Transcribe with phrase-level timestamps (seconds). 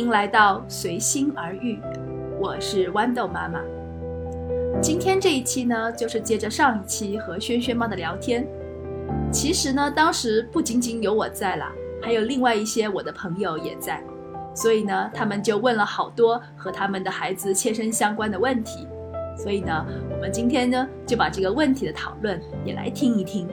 [0.00, 1.78] 欢迎来到随心而遇，
[2.40, 3.60] 我是豌豆妈妈。
[4.80, 8.48] 今天这一期呢，就是接着上一期和轩轩妈的聊天。
[9.30, 11.70] 其实呢，当时不仅仅有我在啦，
[12.00, 14.02] 还有另外一些我的朋友也在，
[14.54, 18.88] 所以呢，他们就问了好多和他们的孩子切身相关的问题。
[19.36, 23.46] 所以呢，我们今天呢，就把这个问题的讨论也来听一听。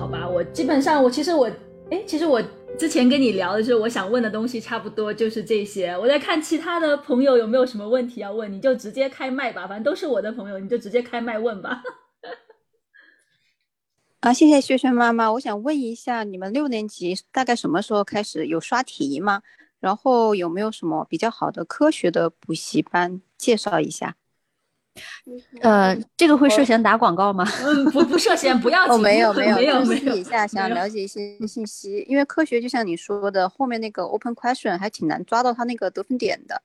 [0.00, 1.48] 好吧，我基本上我其实我，
[1.90, 2.42] 哎，其实我。
[2.78, 5.90] 之前跟你聊的时候，我想问的东西差不多就是这些。
[5.98, 11.82] 我在看其他的朋友有没有什么问题要问，你就直接开麦吧，反正都是我的朋友，你就直接开麦问吧。
[14.20, 19.42] 啊，谢谢萱萱妈妈，我想问一下，你们六年级大概什么时候开始有刷题吗？
[19.80, 24.14] 然后有没有什么比较好的科学的补习班介绍一下？
[25.60, 27.46] 呃，这个会涉嫌打广告吗？
[27.62, 28.94] 嗯，不不涉嫌，不要紧。
[28.94, 29.96] 哦，没有没有没有没有。
[29.96, 36.62] 私底下想了解一些信息，因为科学就像你说的，后面那个 open question 还挺难抓到它那个得分点的，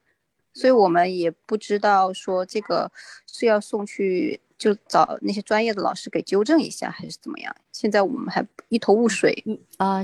[0.54, 2.92] 所以我们也不知道说这个
[3.32, 7.56] 是要送去就找那些专业的老师给纠正一下，还是怎么样？
[7.72, 9.44] 现在我们还一头雾水。
[9.46, 10.04] 嗯啊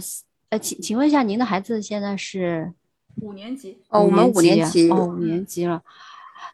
[0.49, 2.73] 呃，请请问一下，您的孩子现在是
[3.21, 3.77] 五年级？
[3.89, 5.79] 哦，我们五年级哦，五年级了。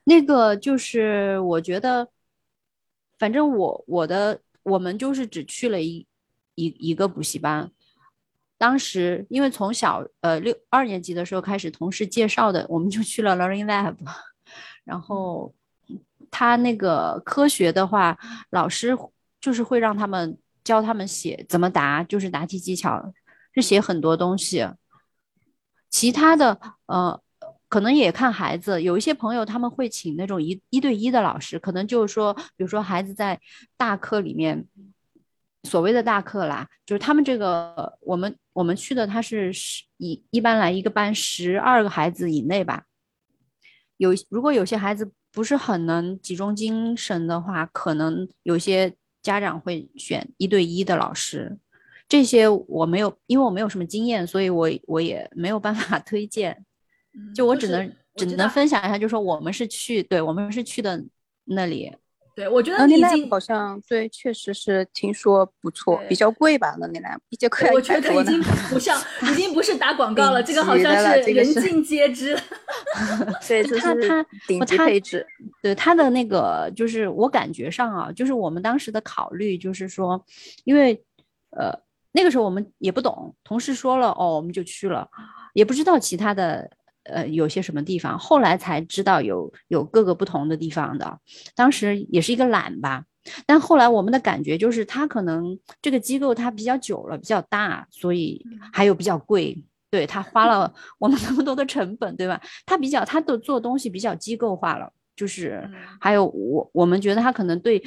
[0.04, 2.08] 那个就是我觉得，
[3.18, 6.06] 反正我我的我们就是只去了一
[6.56, 7.72] 一一个补习班。
[8.58, 13.96] 当时因为从小呃六二年级的时候开始同事介绍的，我们就去了 Learning Lab。
[14.86, 15.54] 然后
[16.30, 18.18] 他那个科学的话，
[18.52, 18.98] 老师
[19.42, 23.14] 就是会让他们教他们写怎么答，就是答题技巧
[23.54, 24.68] 是写很多东西。
[25.90, 27.22] 其他的呃。
[27.68, 33.40] 可能也看孩子，有一些朋友他们会请那种一一对一的老师，可能就是说，比如说孩子在
[33.76, 34.66] 大课里面，
[35.64, 42.84] 所谓的大课啦，就是他们这个我们我们去的他是十一一般来一个班十二个孩子以内吧。
[43.98, 48.94] 有如果有些孩子不是很能集中精神的话，可能有些
[49.24, 51.58] 家长会选一对一的老师。
[52.08, 56.64] 这些我没有，因为我没有什么经验，所以我我也没有办法 推荐。
[57.34, 61.04] 就我只能只能分享一下，就说我们是去，对我们是去的
[61.46, 61.92] 那里。
[62.36, 66.76] 对，我觉得你已经好像对，确实是听说不错，比较贵吧？
[66.82, 72.38] 那里来一节课我觉得已经不 像，已经不是打广 告了，这个好像是人尽皆知。
[73.48, 75.26] 对，他他顶级配置，
[75.62, 80.22] 对他的那个就是我感觉上啊，就是我们当时的考虑就是说，
[80.66, 81.02] 因为
[81.52, 81.72] 呃
[82.12, 85.08] 那个时候我们也不懂，同事说了哦，我们就去了，
[85.54, 86.70] 也不知道其他的。
[87.06, 91.20] 呃，有些什么地方，后来才知道有有各个不同的地方的，
[91.56, 93.06] 当时也是一个懒吧。
[93.48, 99.64] 但后来我们的感觉就是，他可能这个机构它比较久了，比较大，所以还有比较贵。
[99.90, 102.42] 对他花了我们那么多的成本，对吧？
[102.66, 105.68] 他比较他的做东西比较机构化了，就是
[106.02, 107.82] 还有我我们觉得他可能对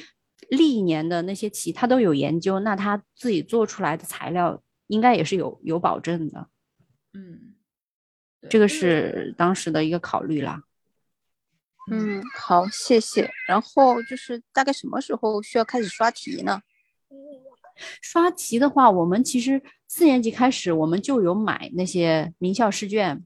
[0.48, 6.48] 历年的那些棋他都有研究，那他自己做出来的材料应该也是有有保证的。
[7.12, 7.54] 嗯。
[8.48, 10.62] 这个是当时的一个考虑啦。
[11.90, 13.30] 嗯，好，谢谢。
[13.46, 16.60] 然后就是大概什么时候需要开始刷题呢？
[18.02, 23.24] 刷题的话，我们其实四年级开始我们就有买那些名校试卷，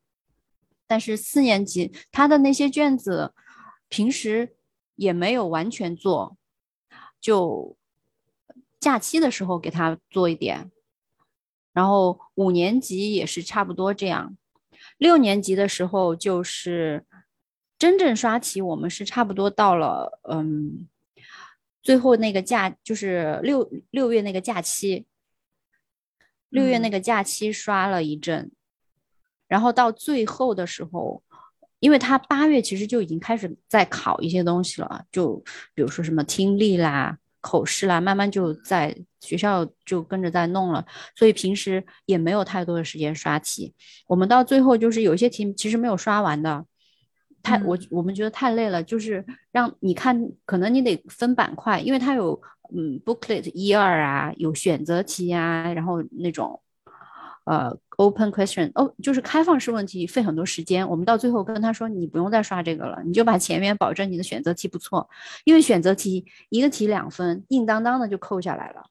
[0.87, 3.35] 但是四年级他的那些卷子
[3.89, 4.55] 平时
[4.95, 6.37] 也没有完全做，
[7.21, 7.77] 就
[8.79, 10.71] 假期的时候给他做一点。
[11.73, 14.37] 然后五年级也是差不多这样。
[15.03, 17.05] 六年级的时候，就是
[17.77, 20.87] 真正刷题，我们是差不多到了，嗯，
[21.83, 25.05] 最后那个假就是六六月那个假期，
[26.51, 28.53] 六月那个假期刷了一阵，
[29.49, 31.25] 然后到最后的时候，
[31.81, 35.43] 因为他八月其实就已经开始在考一些东西了，就
[35.75, 37.19] 比如说什么听力啦。
[37.43, 40.83] 口试啦，慢慢就在学校就跟着在弄了，
[41.15, 43.75] 所以平时也没有太多的时间刷题。
[44.07, 46.65] 我们到最后就是有些题其实没有刷完的，
[47.43, 52.41] 太我我们觉得太累了，就是让你看，可能你得分板块，因为它有
[52.75, 56.59] 嗯 booklet 一二啊，有选择题啊，然后那种。
[57.45, 60.89] 呃，open question，哦，就是开放式问题，费很多时间。
[60.89, 65.09] 我们到最后跟他说，你不用再刷这个了，你就把前面保证你的选择题不错，
[65.45, 68.85] 因为选择题一个题两分，硬当当的就扣下来了。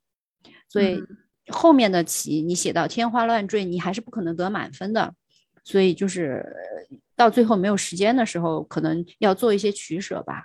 [0.67, 1.01] 所以
[1.47, 5.13] 后面的题你写到天花乱坠，你还是不可能得满分的。
[5.63, 6.45] 所以就是
[7.15, 10.43] 到最后没有时间的时候，可能要做一些取舍吧。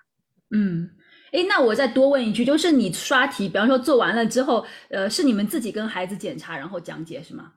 [0.50, 0.90] 嗯，
[1.32, 7.52] 哎，那我再多问一句，就是你刷题，比方说做完了之后，呃，是你们自己跟孩子检查，然后讲解是吗？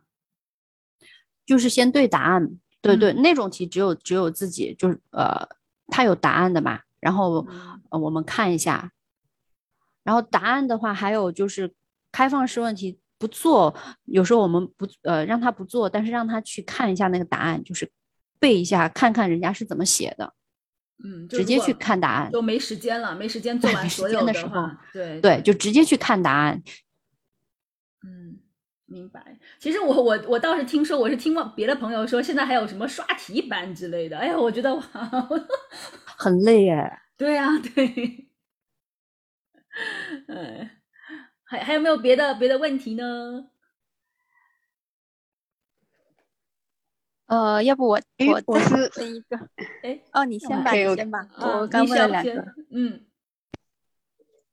[1.50, 2.48] 就是先对答案，
[2.80, 5.50] 对对，那种题只有只有自己就是呃，
[5.88, 7.44] 他有答案的嘛，然后
[7.90, 8.92] 呃我们看一下，
[10.04, 11.74] 然后答案的话还有就是
[12.12, 13.74] 开放式问题不做，
[14.06, 17.92] 有时候我们不呃让他不做，但是让他去看一下那个答案，就是
[18.40, 20.32] 背一下，看看人家是怎么写的，
[21.04, 22.32] 嗯，直接去看答案。
[22.32, 26.62] 都没时间了，没时间做完所有间的时候话，对对，就直接去看答案。
[28.90, 29.38] 嗯，明白。
[29.60, 34.18] 其实我我我倒是听说，我是听过别的朋友说，现在还有什么刷题班之类的。
[34.18, 34.82] 哎呀，我觉得哇，
[36.18, 37.04] 很累哎。
[37.18, 38.28] 对啊，对。
[40.28, 40.70] 嗯，
[41.44, 43.50] 还还有没有别的别的问题呢？
[47.28, 49.38] 呃，要不我我再我是问一个，
[49.84, 53.06] 哎，哦，你先吧，你先吧，啊我刚问了两个，嗯，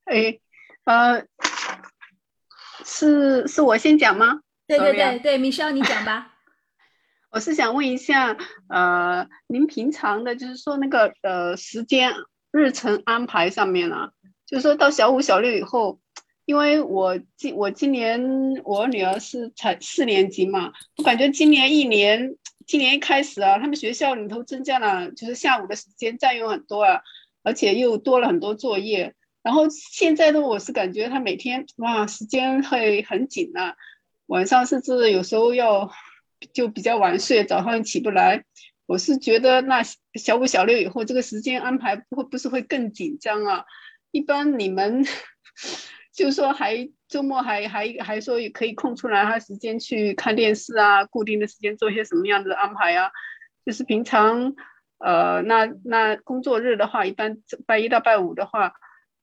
[0.04, 0.38] 哎，
[0.84, 1.26] 呃，
[2.88, 4.38] 是是我先讲吗？
[4.68, 6.34] 对对对对，Michelle 你讲吧。
[7.32, 8.36] 我是想问一下，
[8.68, 12.12] 呃，您平常的就是说那个呃时间
[12.52, 14.12] 日程安排上面啊，
[14.46, 15.98] 就是说到小五小六以后，
[16.44, 18.22] 因为我今我今年
[18.62, 22.36] 我女儿是才四年级嘛，我感觉今年一年
[22.68, 27.00] 今年一开始啊，他们学校里头增加了就是下午的时间占用很多啊，
[27.42, 29.14] 而且又多了很多作业。
[29.46, 33.76] 然后现在的我是感觉他每天哇时间会很紧啊，
[34.26, 35.88] 晚上甚至有时候要
[36.52, 38.44] 就比较晚睡，早上起不来。
[38.86, 39.84] 我是觉得那
[40.14, 43.64] 小五小六以后这个时间安排会不是会更紧张啊？
[44.10, 45.04] 一般你们
[46.12, 53.12] 就是说还周末还还还说也可以空出来他时间去看电视啊，固定的时间做些什么样子的安排啊？
[53.64, 54.56] 就是平常
[54.98, 58.72] 呃那那工作日的话，一般拜一到拜五的话。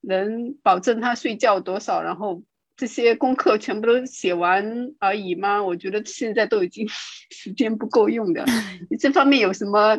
[0.03, 2.43] 能保证他睡觉多少，然后
[2.75, 5.63] 这些功课全部都写完而已吗？
[5.63, 6.87] 我觉得现在都已经
[7.31, 8.45] 时间不够用的。
[8.89, 9.97] 你 这方面有什么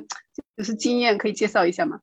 [0.56, 2.00] 就是经验可以介绍一下吗？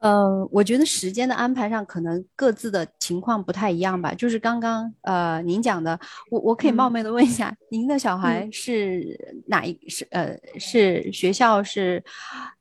[0.00, 4.14] 呃，我觉得时间的安排上可能各自的情况不太一样吧。
[4.14, 12.02] 就是刚刚呃您讲的，我我可以冒昧的问一下， 您的小孩是哪一是呃是学校是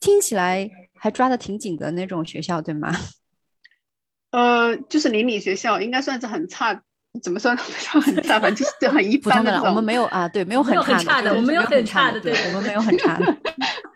[0.01, 2.94] 听起来还抓的挺紧的那种学校对吗？
[4.31, 6.81] 呃，就是邻里学校，应该算是很差，
[7.21, 7.61] 怎么说呢？
[7.65, 9.61] 不算很差，反正就是很一般的。
[9.63, 13.37] 我们没有啊，对，没有很差的，我们没有很很差的对，我们没有很差的。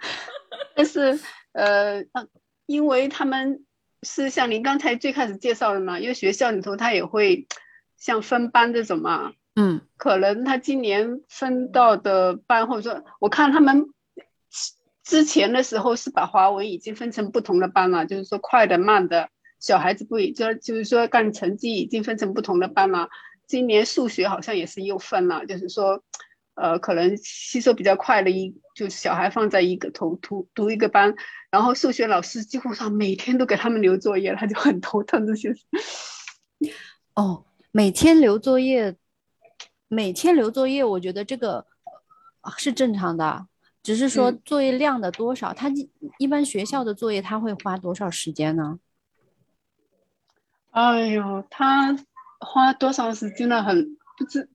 [0.75, 1.19] 但是
[1.51, 2.27] 呃，呃
[2.65, 3.63] 因为他们
[4.01, 7.47] 是像您刚才最开始介绍的嘛，因为学校里头他也会
[7.97, 13.85] 像分班这种嘛，嗯可能他今年分到的班，或者说我看他们
[15.03, 19.29] 之前的时候是把华文已经分成不同的班了，就是说快的慢的
[19.63, 23.07] 小孩子不一，就就是说干成绩已经分成不同的班了。
[23.47, 26.03] 今年数学好像也是又分了，就是说，
[26.55, 31.15] 呃，可能吸收比较快的一，就是小孩放在一个头读读一个班，
[31.49, 35.55] 然后数学老师几乎上每天都给他们留作业，他就很头疼这些。
[37.15, 38.97] 哦，每天留作业，
[39.87, 41.65] 每天留作业，我觉得这个
[42.41, 43.47] 呃是正常的，
[43.81, 48.77] 只是说嗯作业量的多少，他一一般学校的作业他会花多少时间呢？
[50.73, 51.95] 哎呦，他
[52.39, 53.61] 花多少时间了？
[53.61, 54.49] 很不知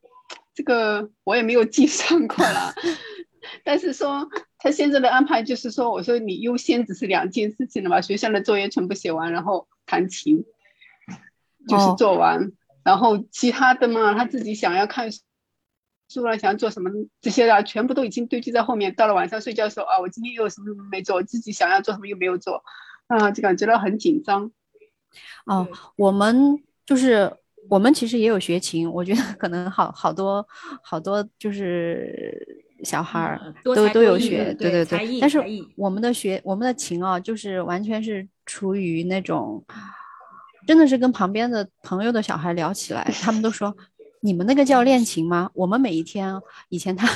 [0.52, 2.74] 这个我也没有计算过啦。
[3.64, 4.28] 但是说
[4.58, 10.44] 他现在的安排就是说，我说你优先只是两件事情了吧，学校的作业全部写完，然后弹琴
[11.68, 12.50] 就是哦做完，
[12.82, 16.90] 然后其他的嘛，他自己想要看书啊，想要做什么
[17.20, 18.92] 这些啊，全部都已经堆积在后面。
[18.96, 22.64] 到了晚上睡觉的时候啊，我今天又有什么没做，自己想要做什么又没有做，
[23.06, 24.50] 啊，就感觉到很紧张。
[25.46, 27.32] 哦，我们就是
[27.68, 30.46] 我们其实也有学琴，我觉得可能好好多
[30.82, 35.42] 好多就是小孩儿都都有学，对对对但是
[35.76, 39.64] 我们的学我们的琴啊，就是完全是出于那种，
[40.66, 43.74] 真的是跟旁边的朋友的小孩聊起来，他们都说。
[44.20, 45.48] 你们那个叫练琴吗？
[45.54, 46.34] 我们每一天，
[46.70, 47.08] 以前他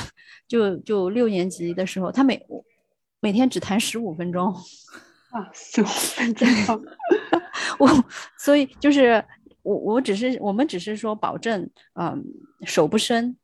[0.47, 2.41] 就就六年级的时候，他每
[3.19, 4.55] 每天只弹十五分钟，
[5.33, 6.47] 啊，十五分钟。
[7.79, 7.89] 我
[8.37, 9.23] 所以就是
[9.63, 12.23] 我我只是我们只是说保证，嗯，
[12.65, 13.35] 手不伸，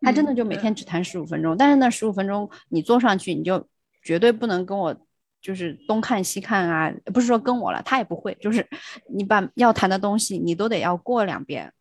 [0.00, 3.66] 他真的嗯就每天只弹十五分钟，但是那十五分钟你坐上去，你就
[4.02, 4.96] 绝对不能跟我
[5.40, 8.64] 就是东看西看啊，不是说跟我了，他也不会，就是
[9.12, 11.72] 你把要弹的东西你都得要过两遍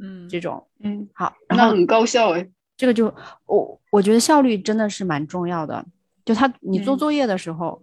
[0.00, 0.66] 嗯，这种。
[0.80, 2.48] 嗯，好，然后那很高效哎。
[2.76, 5.84] 这个就我我觉得效率真的是蛮重要的。
[6.24, 7.82] 就他你做嗯作业的时候，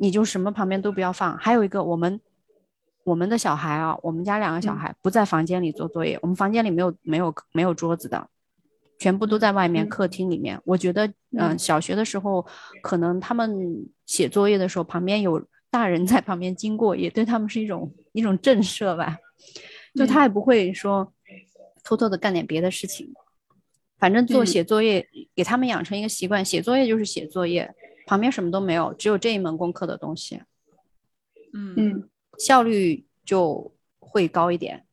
[0.00, 1.36] 你就什么旁边都不要放。
[1.38, 2.20] 还有一个，我们
[3.04, 8.28] 我们的小孩啊，我们家两个小嗯孩不在房间里做作业，我们房间里没有没有没有桌子的，
[8.98, 10.60] 全部都在外面嗯客厅里面。
[10.64, 12.44] 我觉得，嗯、嗯小学的时候
[12.82, 19.16] 可能他们写作业的时候，旁边有大人在旁边经过，也对他们是一种一种震慑吧。
[19.94, 21.10] 就他也不会说
[21.82, 23.14] 偷偷的干点别的事情，
[23.98, 27.72] 反正做嗯写作业，给他们养成一个习惯，写作业就是写作业，
[28.06, 30.40] 旁边什么都没有，只有这一门功课的东西，
[31.52, 32.08] 嗯嗯
[32.38, 34.86] 效率就会高一点。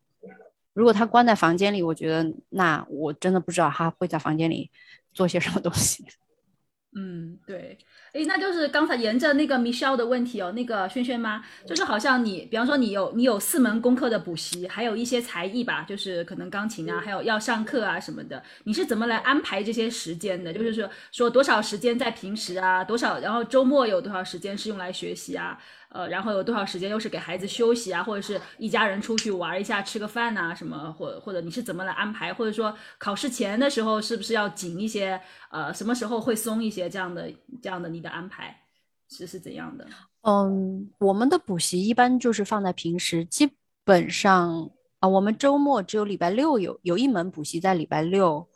[0.74, 4.72] 如果他关在房间里，我觉得那我真的不知道他会在房间里
[5.14, 6.04] 做些什么东西。
[6.96, 7.78] 嗯，对，
[8.14, 20.54] 诶，那就是刚才沿着那个 Michelle 的问题哦，那个轩轩妈，就是好像你，比方说你有你有四门功课的补习，还有一些才艺吧，就是可能钢琴啊，还有要上课啊什么的，你是怎么来安排这些时间的？
[20.54, 25.58] 就是说说多少时间在平时啊，多少，然后周末有多少时间是用来学习啊？
[25.94, 32.34] 呃，然后有多少时间又是给孩子休息啊，或者是一家人出去玩一下，吃个饭呐、什么，或或者你是怎么来安排？
[32.34, 35.22] 或者说考试前的时候是不是要紧一些？
[35.52, 36.90] 呃，什么时候会松一些？
[36.90, 37.32] 这样的
[37.62, 38.60] 这样的你的安排
[39.08, 39.88] 是是怎样的？
[40.24, 43.52] 嗯，我们的补习一般就是放在平时，基
[43.84, 48.48] 本上啊，我们周末只有礼拜六有有一门补习在礼拜六，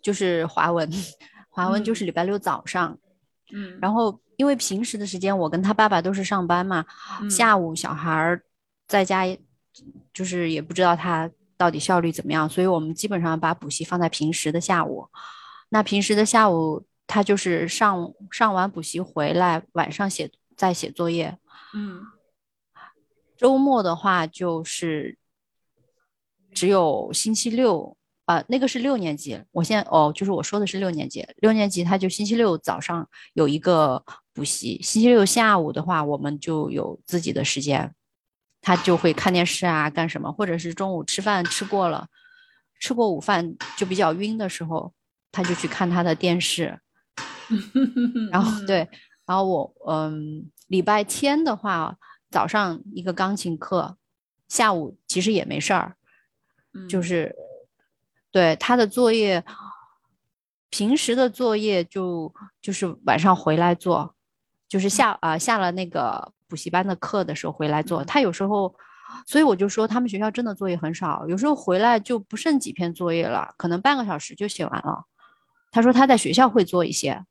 [0.00, 0.88] 就是华文，
[1.50, 2.90] 华文就是嗯礼拜六早上。
[2.92, 2.98] 嗯，
[3.80, 6.84] 然后因为平时的时间我跟他爸爸都是上班嘛，
[7.20, 8.42] 嗯下午小孩儿
[8.88, 9.24] 在家
[10.12, 15.06] 就是也不知道他到底效率怎么样，所以我们基本上把补习放在平时的下午。
[15.68, 21.38] 那平时的下午，他就是上上完补习回来，晚上写再写作业。
[21.74, 22.00] 嗯
[23.36, 25.18] 周末的话就是
[26.52, 27.96] 只有星期六，
[28.32, 29.38] 啊，那个是六年级。
[29.50, 37.92] 我现在哦，就是我说的是六年级，六年级他就星期六早上有一个补习，星期六下午的话，我们就有自己的时间，
[38.60, 42.06] 他就会看电视啊，干什么，或者是中午吃饭吃过了，
[42.80, 44.92] 吃过午饭就比较晕的时候，
[45.30, 46.78] 他就去看他的电视。
[48.30, 48.88] 然后对，
[49.26, 51.98] 然后我嗯，礼拜天的话，
[52.30, 53.98] 早上一个钢琴课，
[54.48, 55.96] 下午其实也没事儿，
[56.72, 57.34] 嗯，就是
[58.32, 59.44] 对他的作业，
[60.70, 64.14] 平时的作业就就是晚上回来做，
[64.68, 68.02] 就是下啊、下了那个补习班的课的时候回来做。
[68.02, 68.74] 他有时候，
[69.26, 75.04] 所以我就说他们学校真的作业很少，有时候回来就不剩几篇作业了，可能半个小时就写完了。
[75.70, 77.22] 他说他在学校会做一些，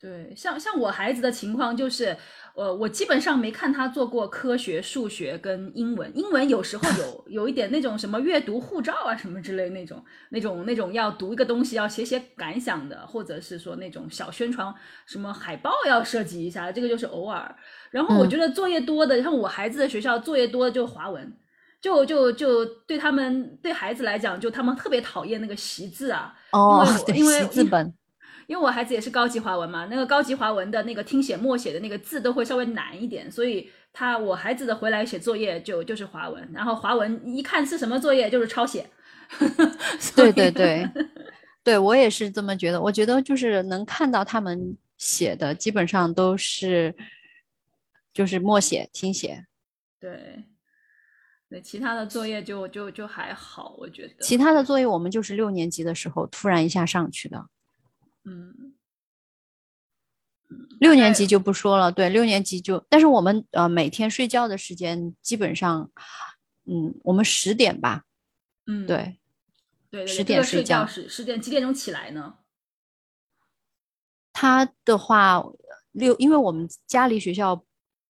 [0.00, 2.16] 对，像像我孩子的情况就是，
[2.58, 6.10] 呃，我基本上没看他做过科学、数学跟英文。
[6.14, 14.74] 英文有时候有 有一点那种什么阅读护照啊什么之类那种那种那种要读一个东西要写写感想的，或者是说那种小宣传
[15.06, 17.54] 什么海报要设计一下，这个就是偶尔。
[17.92, 21.32] 然后我嗯觉得作业多的，像我孩子的学校作业多的就华文。
[21.80, 26.84] 就就就对他们对孩子来讲，就他们特别讨厌那个习字啊，哦
[27.14, 27.94] 因为，因为习字本，
[28.48, 38.88] 因为我孩子也是高级华文嘛，那个高级华文的那个听写默写的那个字都会稍微难一点，所以他我孩子的回来写作业就就是华文，然后华文一看是什么作业就是抄写。
[40.00, 40.90] 所对对对，
[41.62, 42.80] 对我也是这么觉得。
[42.80, 46.94] 我觉得就是能看到他们写的，基本上都是
[48.14, 49.44] 就是默写、听写，
[50.00, 50.42] 对
[51.50, 54.14] 对，其他的作业就就就还好，我觉得。
[54.22, 57.44] 其他的作业我们就是六年级的时候突然一下上去的。
[58.28, 58.74] 嗯
[60.80, 65.90] 六年级就不说了，对，六年级就，但是我们呃每天睡觉的时间基本上，
[66.64, 68.04] 嗯，我们十点吧，
[68.66, 69.18] 嗯，对，
[69.90, 72.38] 对对对，10点睡觉觉是十点几点钟起来呢？
[74.32, 75.42] 他的话
[75.92, 77.64] 六，因为我们家离学校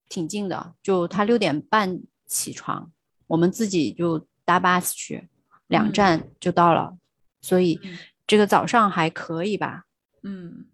[0.09, 2.93] 挺近的，就他六点半起床，
[3.27, 5.29] 我们自己就搭巴士去，
[5.67, 6.97] 两嗯站就到了，
[7.41, 9.87] 所以嗯这个早上还可以吧。
[10.23, 10.67] 嗯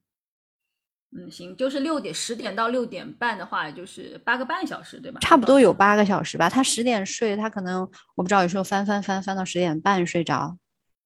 [1.16, 5.20] 嗯，行，就是六点十点到六点半的话，就是八个半小时，对吧？
[5.20, 6.48] 差不多有八个小时吧。
[6.48, 10.58] 他十点睡，他可能我不知道，有时候翻翻翻翻到十点半睡着。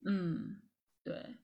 [0.06, 0.60] 嗯，
[1.04, 1.37] 对。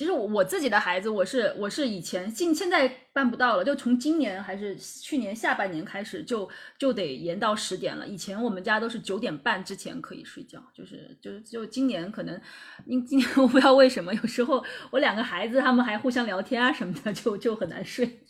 [0.00, 8.08] 其实我我自己的孩子，我是我是以前现现在办不到了，就从今年还是去年下半年开始就就得延到十点了。
[8.08, 12.40] 以前我们家都是九点半之前可以睡觉，就是就是就今年可能，
[12.86, 18.20] 因今年我不知道为什么，有时候我两个孩子他们还互相聊天啊什么的，就就很难睡。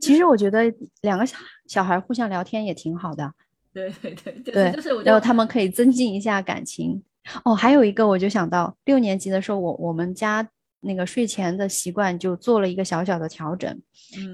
[0.00, 3.32] 其实我觉得两个小小孩互相聊天也挺好的，
[3.72, 7.02] 对对对，就是对就是我就然后他们可以增进一下感情。
[7.44, 10.48] 哦，还有一个，我就想到六年级的时候，我我们家
[10.80, 13.70] 那个睡前的习惯就做了一个小小的调整，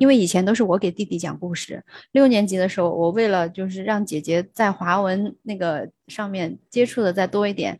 [0.00, 1.82] 因嗯为以前都是我给弟弟讲故事。
[2.12, 7.78] 六年级的时候，我为了就是让姐姐在华文那个上面接触的再多一点，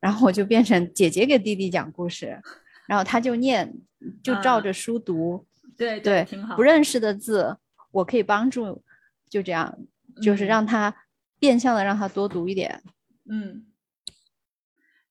[0.00, 2.40] 然后我就变成姐姐给弟弟讲故事，
[2.86, 3.74] 然后他就念，
[4.22, 5.44] 就照啊着书读。
[5.76, 6.56] 对对，挺好。
[6.56, 7.56] 不认识的字，
[7.90, 8.82] 我可以帮助，
[9.28, 9.76] 就这样，
[10.22, 10.94] 就是嗯让他
[11.38, 12.80] 变相的让他多读一点。
[13.28, 13.66] 嗯，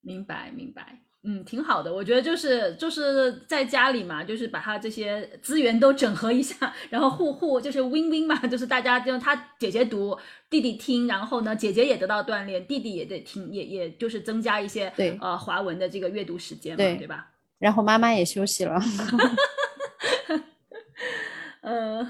[0.05, 1.91] 明白明白，嗯，挺好的。
[1.91, 10.15] 我觉得就是就是在家里嘛，就是把他这些资源都整合一下，然后互互就是 win win 嘛，就是大家就他姐姐读，
[10.49, 17.31] 弟弟听，然后呢，姐姐也得到锻炼，弟弟也得听，也也就是增加一些对呃华文的这个阅读时间嘛，对对吧？
[17.57, 18.79] 然后妈妈也休息了。
[21.61, 22.07] 呃，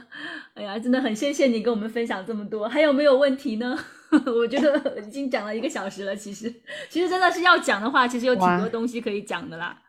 [0.53, 3.79] 哎呀，真的很谢谢你跟我们分享这么多，还有没有问题呢？
[4.25, 6.53] 我觉得已经讲了一个小时了，其实
[6.89, 9.81] 其实真的是要讲的话，其实有挺多东西可以讲的啦。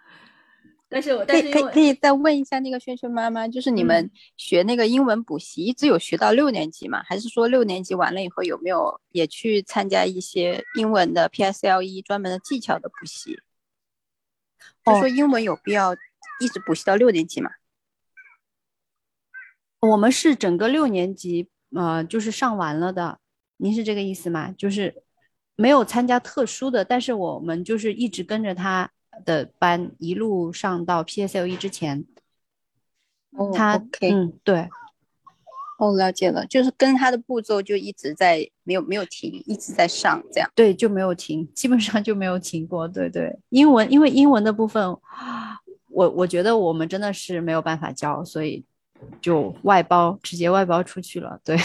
[0.89, 7.03] 但是我但是因为可以可以再问一下那个萱萱妈妈，就是你们嗯学那个英文补习，一直有学到六年级吗？
[7.05, 13.39] 还是说六年级完了以后有没有也去参加一些英文的 PSLE E 专门的技巧的补习？
[14.85, 15.93] 就哦说英文有必要
[16.41, 17.51] 一直补习到六年级吗？
[19.81, 23.19] 我们是整个六年级，呃，就是上完了的。
[23.59, 24.53] 您是这个意思吗？
[24.53, 25.03] 就是
[25.57, 28.91] 没有参加特殊的，但是我们就是一直跟着他
[29.25, 32.05] 的班一路上到 PSLE 之前，
[33.31, 34.69] 哦他 OK，、嗯对
[35.79, 40.51] 哦，了解了，就是跟他的步骤就一直在没有没有停，一直在上这样。
[40.55, 42.87] 对就没有停，基本上就没有停过。
[42.87, 44.83] 对对，英文因为英文的部分，
[45.89, 48.65] 我我觉得我们真的是没有办法教，所以
[49.21, 51.41] 就外包直接外包出去了。
[51.43, 51.57] 对。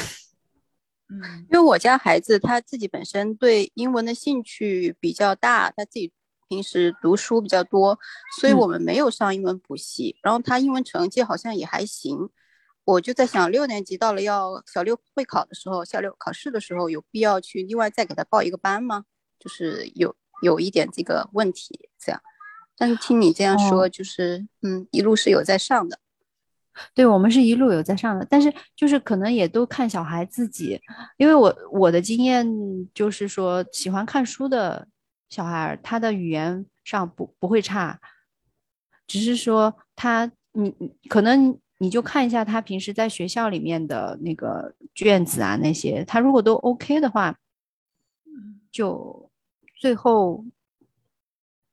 [1.12, 6.12] 嗯因为我家孩子他自己本身对英文的兴趣比较大，他自己
[6.48, 8.00] 平时读书比较多，
[8.40, 10.16] 所以嗯我们没有上英文补习。
[10.24, 12.30] 然后他英文成绩好像也还行，
[12.86, 19.06] 我就在想，六年级到了要小六会考的时候，小六考试的时候有必要去另外再给他报一个班吗？
[19.40, 22.22] 就是有有一点这个问题这样。
[22.78, 26.00] 但是听你这样说，哦就是嗯，一路是有在上的。
[26.94, 30.80] 对，我们是一路有在上的，但是就是可能也都看小孩自己，
[31.18, 32.48] 因为我我的经验
[32.94, 34.88] 就是说，喜欢看书的
[35.30, 38.00] 小孩儿，他的语言上不不会差，
[39.06, 47.38] 只是说他你你可能你就看一下他平时在学校里面的那个卷子啊那些，他如果都 OK 的话，
[48.72, 49.30] 就
[49.78, 50.46] 最后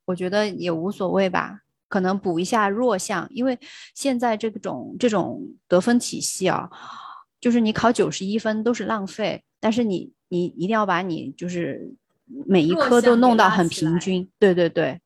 [0.07, 1.61] 我觉得也无所谓吧。
[1.89, 3.59] 可能补一下弱项，因为
[3.95, 6.71] 现在这种这种得分体系啊，
[7.41, 11.95] 就是你考九十一分都是浪费，但是你你一定要把你就是
[12.47, 15.01] 每一科都弄到很平均，对对对，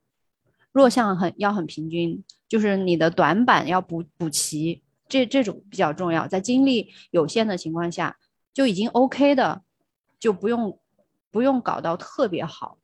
[0.73, 8.17] 弱项很要很平均，就是你的短板要补补齐，这这种比较重要，在精力有限的情况下
[8.53, 9.63] 就已经 OK 的，
[10.19, 10.79] 就不用
[11.31, 12.79] 不用搞到特别好。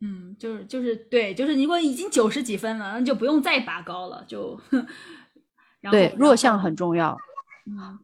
[0.00, 4.60] 嗯，就是就是对，就是如果已经九十几分了，那就不用再拔高了，就
[5.80, 7.16] 然后对，弱项很重要。
[7.66, 7.98] 嗯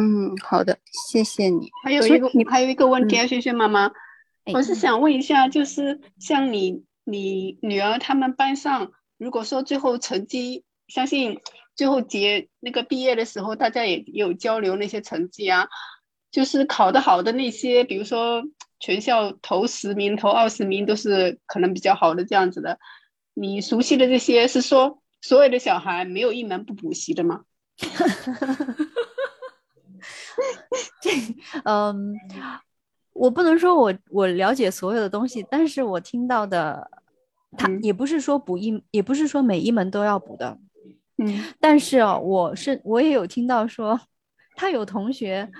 [0.00, 0.78] 嗯，好的，
[1.10, 1.70] 谢谢你。
[1.82, 3.86] 还有一个你还有一个问题啊，萱萱妈妈，
[4.44, 11.40] 哎我是想问一下，就是像你你女儿他们班上，如果说最后成绩，相信
[11.74, 15.68] 最后结那个毕业的时候，大家也也有交流那些成绩啊，
[16.30, 18.42] 就是考得好的那些，比如说
[18.80, 22.78] 全校头十名、头二十名都是可能比较好的这样子的。
[23.34, 27.42] 你熟悉的这些是说所有的小孩没有一门不补习的吗？
[31.00, 31.10] 这
[31.64, 32.14] 嗯，
[33.12, 36.90] 我不能说我我了解所有的东西，但是我听到的，
[37.56, 40.58] 他嗯也不是说补一，也不是说每一门都要补的，
[41.18, 44.00] 嗯但是哦，我是我也有听到说，
[44.54, 45.50] 他有同学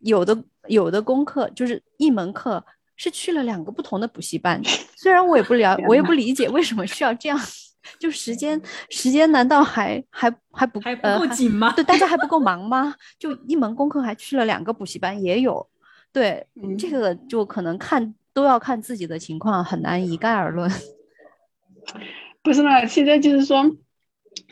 [0.00, 2.64] 有的有的功课就是一门课
[2.96, 4.60] 是去了两个不同的补习班，
[4.96, 7.38] 虽然我也不了，我也不理解为什么需要这样，
[7.98, 11.72] 就时间时间难道还还还不还不紧吗？
[11.74, 12.94] 对，大家还不够忙 吗？
[13.18, 15.68] 就一门功课还去了两个补习班，也有。
[16.12, 20.70] 对，嗯这个就可能看都要看自己的情况，很难一概而论。
[22.42, 23.70] 不是嘛，现在就是说，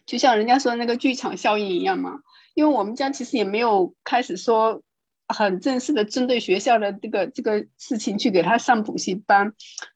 [0.05, 2.21] 就像人家说那个剧场效应一样嘛。
[2.55, 4.81] 因为我们家其实也没有开始说
[5.29, 9.53] 很正式的针对学校的这个这个事情去给他上补习班，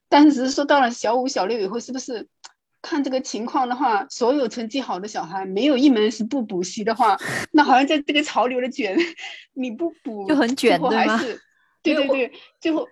[0.07, 2.27] 但是只是说到了小五、小六以后，是不是
[2.81, 7.17] 看这个情况的话，所有成绩好的小孩没有一门是不补习的话，
[7.51, 8.97] 那好像在这个潮流的卷，
[9.53, 11.41] 你不补就很最后卷对吗还是
[11.83, 12.87] 对对对，最后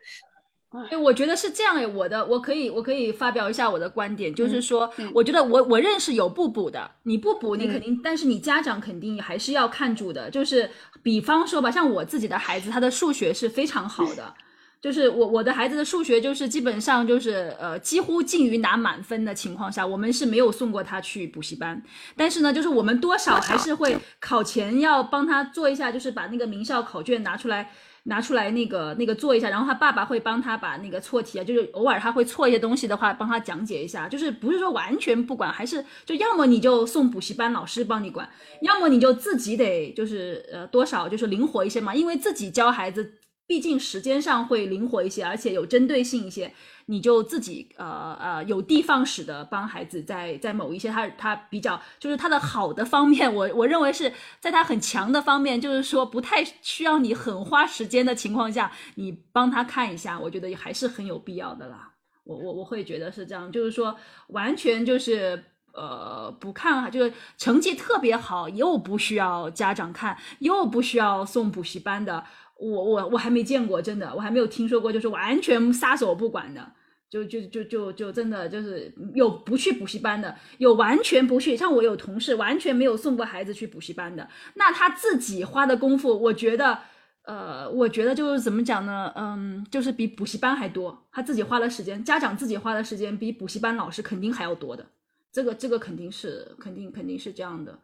[0.90, 5.12] 对，我觉得是这样诶，我的我可以我可以发表一下我的观点，就是说，嗯。
[5.14, 7.82] 我觉得我我认识有不补的，你不补你肯嗯。
[7.82, 10.70] 定，但是你家长肯定还是要看住的，就是
[11.02, 14.34] 比方说吧，像我自己的孩子，他的数学是非常好的。
[14.80, 21.82] 就是我我的孩子的数学就是基本上就是呃几乎近于拿满分的情况下，我们是没有送过他去补习班。
[22.16, 27.72] 但是呢，就是我们多少还是会考前要帮他做一下，就是把那个名校考卷拿出来
[28.08, 38.28] 拿出来那个那个做一下，然后他爸爸会帮他把那个错题啊，就是偶尔他会错一些东西的话，帮他讲解一下，就是不是说完全不管，还是就要么你就送补习班老师帮你管，
[38.62, 43.14] 要么你就自己得就是呃多少就是灵活一些嘛，因为自己教孩子。
[43.50, 46.54] 毕竟时间上会灵活一些，而且有针对性一些，
[46.90, 61.92] 你就自己呃呃有的放矢的帮孩子在在某一些他他比较就是他的好的方面，我我认为是在他很强的方面，就是说不太需要你很花时间的情况下，你帮他看一下，我觉得还是很有必要的啦。
[62.24, 63.98] 我我我会觉得是这样，就是说
[64.28, 72.24] 完全就是呃不看，就是成绩特别好又不需要家长看，又不需要送补习班的。
[72.60, 76.72] 我我我还没见过，真的，我还没有听说过，就是完全撒手不管的，
[77.10, 81.56] 就就就就就真的就是有不去补习班的，有完全不去。
[81.56, 86.80] 像我有同事完全没有送过孩子去补习班的，那他自己花的功夫，我觉得，
[87.24, 89.14] 呃，我觉得就是怎么讲呢？
[89.16, 94.84] 嗯，就是比补习班还多，他自己花的时间，家长自己花的时间比补习班老师肯定还要多的，
[95.32, 97.78] 这个这个肯定是肯定肯定是这样的，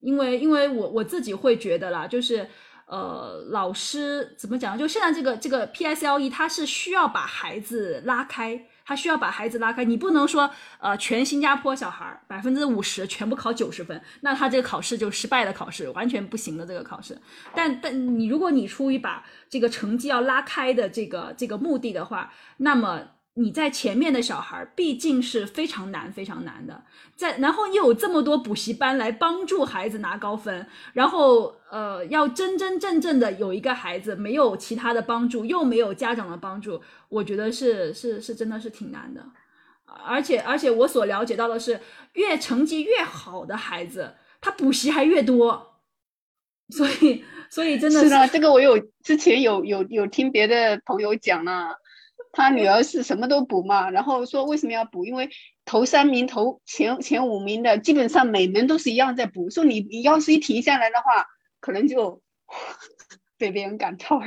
[0.00, 2.46] 因为因为我我自己会觉得啦，就是。
[2.90, 4.76] 呃，老师怎么讲？
[4.76, 9.84] 就现在这个这个 PSLE，它是需要把孩子拉开，他需要把孩子拉开。
[9.84, 10.50] 你不能说，
[10.80, 17.16] 呃，全新加坡小孩百分之五十全部考九十分，那他这个考试就失败的考试，完全不行的这个考试。
[17.54, 23.02] 但但你如果你出于把这个成绩要拉开的这个这个目的的话，那么。
[23.40, 26.84] 你在前面的小孩毕竟是非常难、非常难的，
[27.16, 39.24] 在然后又有这么多补习班来帮助孩子拿高分，然后呃，要真真正正的有一个孩子没有其他的帮助，又没有家长的帮助，我觉得是是是真的是挺难的。
[40.04, 41.80] 而且而且我所了解到的是，
[42.12, 45.80] 越成绩越好的孩子，他补习还越多，
[46.68, 51.79] 所以所以真的是这个我有之前有有有听别的朋友讲了。
[52.32, 55.04] 他女儿是什么都补嘛，然后说为什么要补？
[55.04, 55.28] 因为
[55.64, 59.50] 头三名、头前前五名的基本上每门都是一样在补。
[59.50, 61.26] 说你你要是一停下来的话，
[61.60, 62.22] 可能就
[63.36, 64.26] 被别人赶超了。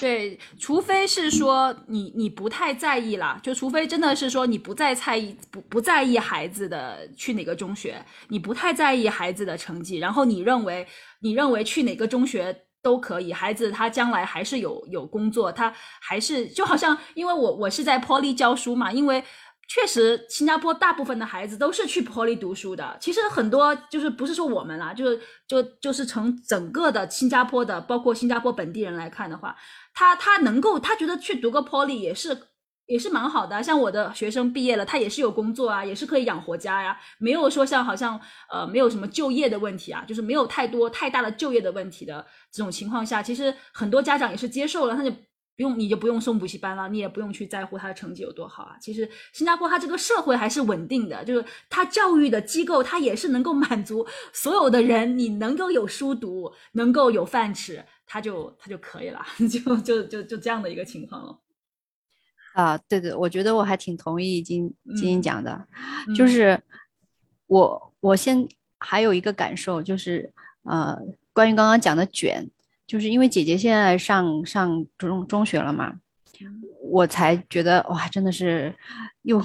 [0.00, 10.86] 对，除非是说你你不太在意啦，就除非真的是说你不再在意不不在意孩子的去哪个中学，你不太在意孩子的成绩，然后你认为
[11.20, 12.64] 你认为去哪个中学。
[12.88, 15.70] 都可以，孩子他将来还是有有工作，他
[16.00, 19.22] 还是就好像，因为我我是在 Poly 教书嘛，因为
[19.68, 22.96] 确实新加坡大部分的孩子都是去 Poly 读书的。
[22.98, 29.54] 其实很多就是不是说我们啦，就是就就是从整个的新加坡的，包括新加坡本地人来看的话，
[29.92, 32.48] 他他能够他觉得去读个 Poly 也是。
[32.88, 38.18] 也是蛮好的，像我的学生毕业了，他也是有工作啊，也是可以养活家呀，没有说像好像
[38.50, 48.76] 呃没有什么就业的问题啊，就是没有太多太大的就业的问题的这种情况下，其实很多家长也是接受了，他就不用你就不用送补习班了，你也不用去在乎他的成绩有多好啊。
[48.80, 59.20] 其实新加坡它这个社会还是稳定的，就是它教育的机构它也是能够满足所有的人，你能够有书读，能够有饭吃，他就他就可以了，
[59.50, 61.38] 就就就就这样的一个情况了。
[62.58, 65.64] 啊，对对，我觉得我还挺同意金金英讲的，
[66.16, 66.60] 就是
[67.46, 70.32] 我我先还有一个感受，就是
[70.64, 70.98] 呃，
[71.32, 72.44] 关于刚刚讲的卷，
[72.84, 76.00] 就是因为姐姐现在上上中中学了嘛，
[76.82, 78.74] 我才觉得哇，真的是
[79.22, 79.40] 又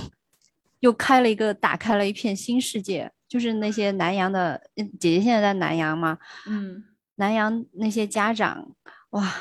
[0.80, 4.60] 又开了一个打开了一片新世界，就是那些南洋的
[4.99, 6.84] 姐姐现在在南洋嘛，嗯，
[7.17, 8.71] 南洋那些家长
[9.12, 9.32] 哇。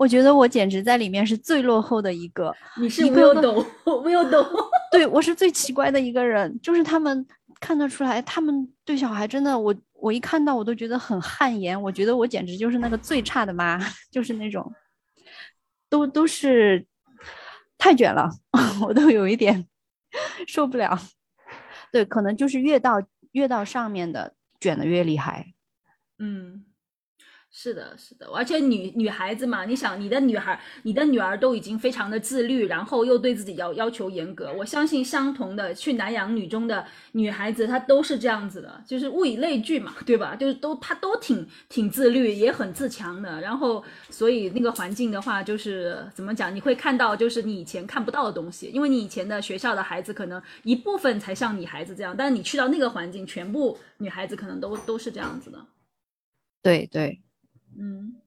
[0.00, 2.56] 我觉得我简直在里面是最落后的一个。
[2.80, 3.62] 你是没有懂，
[4.02, 4.42] 没有懂。
[4.90, 7.26] 对，我是最奇怪的一个人，就是他们
[7.60, 11.80] 看得出来，他们对小孩真的，我我一看到我都觉得很汗颜。
[11.82, 13.78] 我觉得我简直就是那个最差的妈，
[14.10, 14.72] 就是那种，
[15.90, 16.82] 都都是
[17.76, 18.26] 太卷了，
[18.80, 19.66] 我都有一点
[20.46, 20.98] 受不了。
[21.92, 25.52] 对，可能就是越到越到上面的卷的越厉害。
[26.18, 26.64] 嗯。
[27.52, 34.52] 是的，是的，而且女女孩子嘛，你想，你的女孩，你的女儿都已经非常的自律，然后又对自己要要求严格。
[34.52, 40.36] 我相信相同的去南洋女中的女孩子，她都是这样子的，就是物以类聚嘛，对吧？
[40.36, 43.40] 就是都她都挺挺自律，也很自强的。
[43.40, 55.58] 然后，所以那个环境的话，就是怎么讲，你会看到就是你以前看不到的东西，因为你以前的学校的孩子可能一部分才像你孩子这样，但是你去到那个环境，全部女孩子可能都都是这样子的。
[56.62, 57.20] 对对。
[57.80, 58.20] 嗯，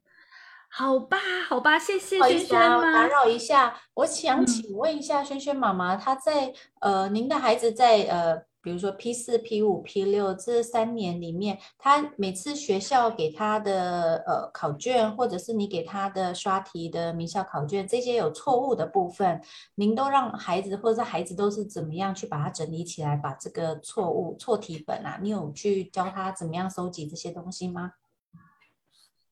[0.68, 3.08] 好吧，好吧，谢谢轩轩妈打。
[3.08, 19.40] 扰一下，我想嗯请问一下轩轩妈妈，她在呃，您的孩子在呃，比如说 P 四、P 五、P 六这三年里面，他每次学校给他的呃考卷，或者是你给他的刷题的名校考卷，这些有错误的部分，
[19.76, 27.92] 您都让孩子或者是孩子都是怎么样去把它整理起来，把这个错误错题本啊，你有去教他怎么样收集这些东西吗？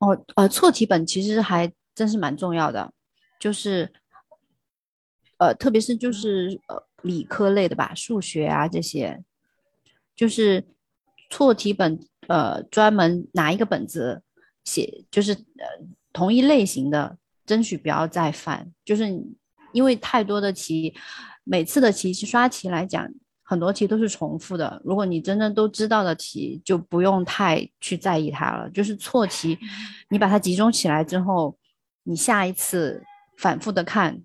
[0.01, 2.91] 哦，呃，错题本其实还真是蛮重要的，
[3.39, 3.93] 就是，
[5.37, 9.23] 呃，特别是就是呃理科类的吧，数学啊这些，
[10.15, 10.65] 就是
[11.29, 14.23] 错题本，呃，专门拿一个本子
[14.63, 19.05] 写，就是呃同一类型的，争取不要再犯，就是
[19.71, 20.95] 因为太多的题，
[21.43, 23.07] 每次的题刷题来讲。
[23.51, 28.69] 很多题都是重复的，如果你真正都知道的题，就不用太去在意它了。
[28.69, 29.59] 就是错题，
[30.09, 31.53] 你把它集中起来之后，
[32.03, 33.03] 你下一次
[33.35, 34.21] 反复的看，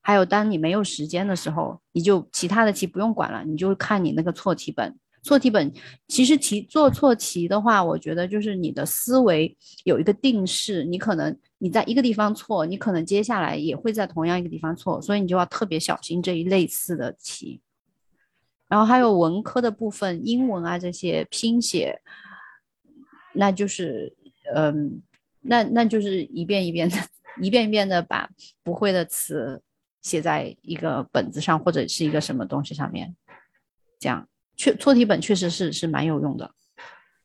[0.00, 4.98] 还有当你没有时间的时候，你就其他的题不用管了，你就看你那个错题本。
[5.22, 5.72] 错题本
[6.08, 17.60] 其实题做错题的话，我觉得就是你的思维有一个定式，你可能你在一个地方错，你可能接下来也会在同样一个地方错，所以你就要特别小心这一类似的题。
[18.68, 22.00] 然后还有文科的部分，英文啊这些拼写，
[23.34, 24.14] 那就是
[24.54, 25.00] 嗯，
[25.42, 26.96] 那那就是一遍一遍的，
[27.40, 28.28] 一遍一遍的把
[28.64, 29.62] 不会的词
[30.02, 33.14] 写在一个本子上或者是一个什么东西上面，
[33.98, 36.52] 这样确错题本确实是是蛮有用的。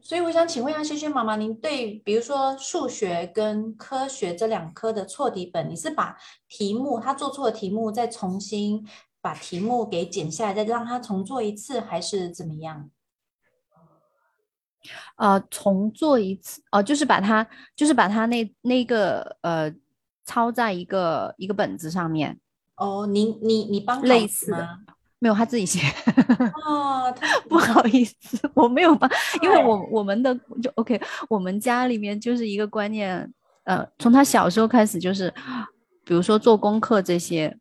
[0.03, 8.83] 所以我想请问一下轩轩妈妈，您对比如说数学跟科学这两科的错题本，你是把题目他做错的题目再重新
[9.21, 12.89] 把题目给剪下来，再让他重做一次，还是怎么样？
[15.15, 19.71] 呃，重做一次，哦、就是把它，就是把它那那个呃，
[20.25, 22.39] 抄在一个一个本子上面，
[22.77, 24.79] 哦，你你你帮类似的吗？
[25.19, 25.79] 没有他自己写。
[26.65, 29.07] 哦， 他不好意思，我没有帮，
[29.43, 33.31] 因为我我们的就 OK，我们家里面就是一个观念，
[33.65, 35.31] 呃，从他小时候开始就是，
[36.03, 37.55] 比如说做功课这些，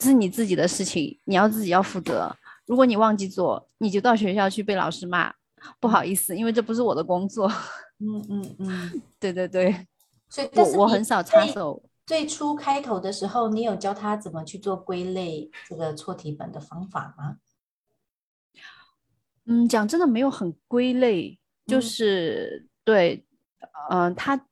[0.00, 2.34] 是你自己的事情，你要自己要负责。
[2.66, 5.32] 如果你忘记做，你就到学校去被老师骂，
[5.80, 7.50] 不好意思，因为这不是我的工作。
[8.00, 9.86] 嗯嗯嗯，对对 对，
[10.28, 11.82] 所以我我很少插手。
[12.06, 17.36] 最初开头的时候，你有教他怎么去做归类这个错题本的方法吗？
[19.46, 23.26] 嗯，讲真的没有很归类，就嗯是对，
[23.90, 24.46] 嗯、他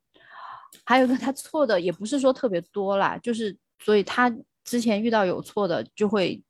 [0.85, 4.35] 还有个他错的也不是说特别多啦，就是所以他
[4.67, 6.43] 之前遇到有错的，就会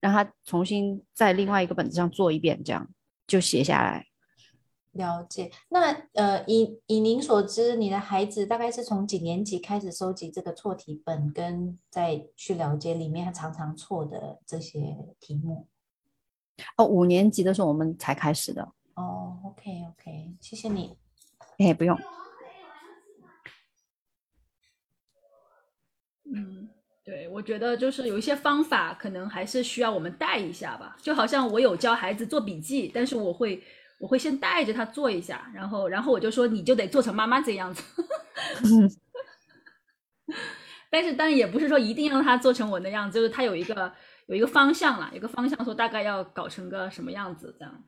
[0.00, 2.86] 让他重新在另外一个本子上做一遍，这样
[3.26, 4.06] 就写下来。
[4.90, 5.50] 了解。
[5.70, 15.68] 那呃，以以您所知，你的孩子大概是从几年级开始收集这个错题本，跟再去了解里面常常错的这些题目？
[16.76, 18.62] 哦，五年级的时候我们才开始的，
[18.94, 20.96] 哦，OK OK，谢谢你。
[21.58, 21.96] 哎，不用。
[26.24, 26.68] 嗯，
[27.04, 30.96] 对，我觉得就是有一些方法，可能还是需要我们带一下吧。
[31.02, 33.62] 就好像我有教孩子做笔记，但是我会
[33.98, 37.84] 我会先带着他做一下，然后然后我就说你就得做成妈妈这样子。
[40.88, 43.92] 但是当然也不是说一定让他做成我那样子，就是他有一个
[44.26, 47.84] 有一个方向啦，有个方向说大概要搞成个什么样子这样。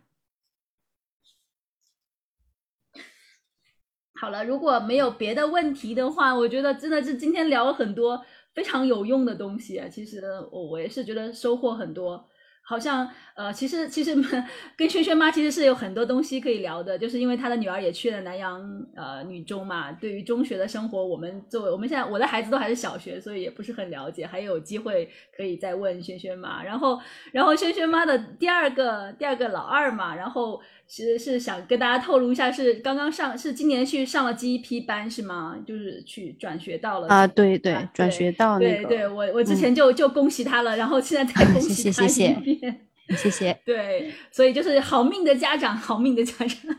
[4.21, 8.25] 好了，如果没有别的问题的话，我觉得真的是今天聊了很多
[8.57, 9.79] 非常有用的东西。
[9.79, 12.29] 啊其实我我也是觉得收获很多。
[12.69, 14.13] 好像呃，其实其实
[14.77, 18.61] 跟轩轩妈其实是有很多东西可以聊的，就是因为她的女儿也去了南洋
[18.97, 19.93] 呃女中嘛。
[19.93, 26.61] 对于中学的生活，我们作为我们现在我的孩子都还是小学，所以也不是很了解，还有机会可以再问轩轩妈。
[26.65, 35.57] 然后然后轩轩妈的第二个第二个老二嘛，然后其实是想跟大家透露一下，是刚刚上是今年去上了 GEP 班是吗？
[35.67, 42.87] 就是去转学到了啊，对对啊，转学到那个，对对，我我之嗯前就、就恭喜他了，然后现在再 恭谢喜他谢谢谢一遍。
[43.17, 43.59] 谢谢。
[43.67, 46.77] 对，所以就是好命的家长，好命的家长。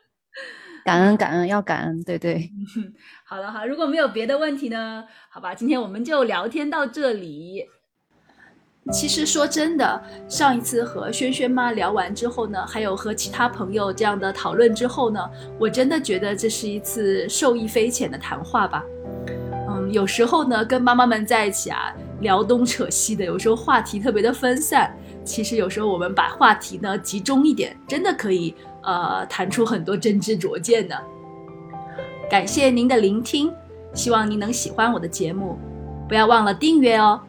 [0.84, 2.48] 感恩感恩要感恩，对对，
[3.24, 7.64] 好了好，如果没有别的问题呢，好吧，今天我们就聊天到这里。
[8.92, 15.20] 其实说真的，上一次和轩轩妈聊完之后呢，还有和其他朋友这样的讨论之后呢，
[15.58, 18.84] 我真的觉得这是一次受益匪浅的谈话吧。
[19.68, 24.96] 嗯，有时候呢，跟妈妈们在一起啊，聊东扯西的，有时候话题特别的分散。
[25.24, 30.96] 其实有时候我们把话题呢集中一点，真的可以呃谈出很多真知灼见的。
[32.30, 33.52] 感谢您的聆听，
[33.92, 35.58] 希望您能喜欢我的节目，
[36.08, 37.20] 不要忘了订阅哦。